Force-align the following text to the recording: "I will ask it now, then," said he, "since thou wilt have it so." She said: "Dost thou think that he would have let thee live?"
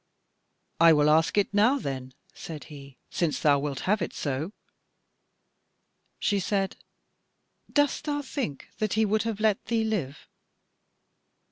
"I 0.79 0.93
will 0.93 1.11
ask 1.11 1.37
it 1.37 1.53
now, 1.53 1.77
then," 1.77 2.15
said 2.33 2.63
he, 2.73 2.97
"since 3.11 3.39
thou 3.39 3.59
wilt 3.59 3.81
have 3.81 4.01
it 4.01 4.15
so." 4.15 4.51
She 6.17 6.39
said: 6.39 6.75
"Dost 7.71 8.05
thou 8.05 8.23
think 8.23 8.69
that 8.79 8.93
he 8.93 9.05
would 9.05 9.21
have 9.21 9.39
let 9.39 9.63
thee 9.65 9.83
live?" 9.83 10.27